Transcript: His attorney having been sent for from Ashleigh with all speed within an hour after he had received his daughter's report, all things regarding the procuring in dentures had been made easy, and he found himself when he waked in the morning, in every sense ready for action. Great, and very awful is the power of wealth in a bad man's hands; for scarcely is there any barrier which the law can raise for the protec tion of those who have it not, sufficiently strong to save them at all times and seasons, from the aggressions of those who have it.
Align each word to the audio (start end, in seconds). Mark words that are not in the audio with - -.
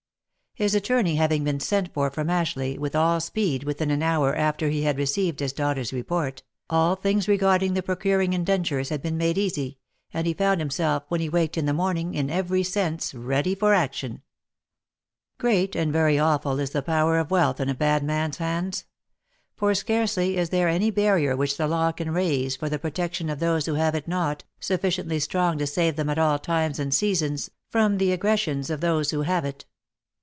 His 0.53 0.75
attorney 0.75 1.15
having 1.15 1.45
been 1.45 1.61
sent 1.61 1.93
for 1.93 2.09
from 2.09 2.29
Ashleigh 2.29 2.77
with 2.77 2.93
all 2.93 3.21
speed 3.21 3.63
within 3.63 3.89
an 3.89 4.03
hour 4.03 4.35
after 4.35 4.67
he 4.69 4.81
had 4.83 4.97
received 4.97 5.39
his 5.39 5.53
daughter's 5.53 5.93
report, 5.93 6.43
all 6.69 6.97
things 6.97 7.25
regarding 7.29 7.73
the 7.73 7.81
procuring 7.81 8.33
in 8.33 8.43
dentures 8.43 8.89
had 8.89 9.01
been 9.01 9.17
made 9.17 9.37
easy, 9.37 9.77
and 10.13 10.27
he 10.27 10.33
found 10.33 10.59
himself 10.59 11.05
when 11.07 11.21
he 11.21 11.29
waked 11.29 11.57
in 11.57 11.67
the 11.67 11.71
morning, 11.73 12.13
in 12.15 12.29
every 12.29 12.63
sense 12.63 13.13
ready 13.15 13.55
for 13.55 13.73
action. 13.73 14.23
Great, 15.37 15.73
and 15.73 15.93
very 15.93 16.19
awful 16.19 16.59
is 16.59 16.71
the 16.71 16.81
power 16.81 17.17
of 17.17 17.31
wealth 17.31 17.61
in 17.61 17.69
a 17.69 17.73
bad 17.73 18.03
man's 18.03 18.35
hands; 18.35 18.83
for 19.55 19.73
scarcely 19.73 20.35
is 20.35 20.49
there 20.49 20.67
any 20.67 20.91
barrier 20.91 21.33
which 21.33 21.55
the 21.55 21.67
law 21.67 21.93
can 21.93 22.11
raise 22.11 22.57
for 22.57 22.67
the 22.67 22.77
protec 22.77 23.13
tion 23.13 23.29
of 23.29 23.39
those 23.39 23.67
who 23.67 23.75
have 23.75 23.95
it 23.95 24.05
not, 24.07 24.43
sufficiently 24.59 25.17
strong 25.17 25.57
to 25.57 25.65
save 25.65 25.95
them 25.95 26.09
at 26.09 26.19
all 26.19 26.37
times 26.37 26.77
and 26.77 26.93
seasons, 26.93 27.49
from 27.69 27.97
the 27.97 28.11
aggressions 28.11 28.69
of 28.69 28.81
those 28.81 29.11
who 29.11 29.21
have 29.21 29.45
it. 29.45 29.63